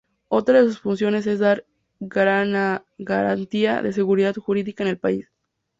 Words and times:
Otra 0.29 0.59
de 0.59 0.65
sus 0.67 0.79
funciones 0.79 1.27
es 1.27 1.37
dar 1.37 1.63
Garantía 1.99 2.83
de 3.83 3.93
Seguridad 3.93 4.33
Jurídica 4.33 4.81
en 4.83 4.89
el 4.89 4.97
país. 4.97 5.31